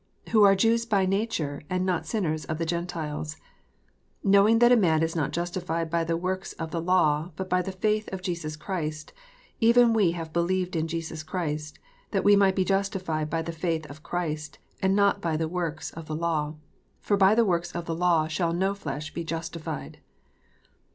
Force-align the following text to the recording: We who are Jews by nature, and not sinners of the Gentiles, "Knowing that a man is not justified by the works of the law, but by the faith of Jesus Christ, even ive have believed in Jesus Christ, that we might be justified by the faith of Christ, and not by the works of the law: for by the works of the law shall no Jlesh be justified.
We 0.25 0.31
who 0.31 0.43
are 0.45 0.55
Jews 0.55 0.83
by 0.87 1.05
nature, 1.05 1.61
and 1.69 1.85
not 1.85 2.07
sinners 2.07 2.43
of 2.45 2.57
the 2.57 2.65
Gentiles, 2.65 3.37
"Knowing 4.23 4.57
that 4.57 4.71
a 4.71 4.75
man 4.75 5.03
is 5.03 5.15
not 5.15 5.29
justified 5.29 5.91
by 5.91 6.03
the 6.03 6.17
works 6.17 6.53
of 6.53 6.71
the 6.71 6.81
law, 6.81 7.29
but 7.35 7.47
by 7.51 7.61
the 7.61 7.71
faith 7.71 8.09
of 8.11 8.23
Jesus 8.23 8.55
Christ, 8.55 9.13
even 9.59 9.95
ive 9.95 10.15
have 10.15 10.33
believed 10.33 10.75
in 10.75 10.87
Jesus 10.87 11.21
Christ, 11.21 11.77
that 12.09 12.23
we 12.23 12.35
might 12.35 12.55
be 12.55 12.65
justified 12.65 13.29
by 13.29 13.43
the 13.43 13.51
faith 13.51 13.85
of 13.91 14.01
Christ, 14.01 14.57
and 14.81 14.95
not 14.95 15.21
by 15.21 15.37
the 15.37 15.47
works 15.47 15.91
of 15.91 16.07
the 16.07 16.15
law: 16.15 16.55
for 16.99 17.15
by 17.15 17.35
the 17.35 17.45
works 17.45 17.71
of 17.73 17.85
the 17.85 17.93
law 17.93 18.27
shall 18.27 18.53
no 18.53 18.73
Jlesh 18.73 19.13
be 19.13 19.23
justified. 19.23 19.99